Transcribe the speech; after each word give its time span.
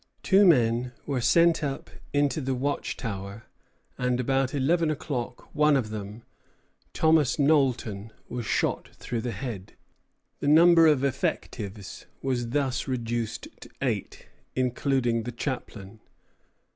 Two 0.23 0.47
men 0.47 0.93
were 1.05 1.21
sent 1.21 1.63
up 1.63 1.91
into 2.11 2.41
the 2.41 2.55
watchtower, 2.55 3.43
and 3.99 4.19
about 4.19 4.51
eleven 4.55 4.89
o'clock 4.89 5.53
one 5.53 5.77
of 5.77 5.91
them, 5.91 6.23
Thomas 6.91 7.37
Knowlton, 7.37 8.11
was 8.27 8.47
shot 8.47 8.87
through 8.95 9.21
the 9.21 9.29
head. 9.31 9.73
The 10.39 10.47
number 10.47 10.87
of 10.87 11.03
effectives 11.03 12.07
was 12.23 12.49
thus 12.49 12.87
reduced 12.87 13.47
to 13.59 13.69
eight, 13.79 14.25
including 14.55 15.21
the 15.21 15.31
chaplain. 15.31 15.99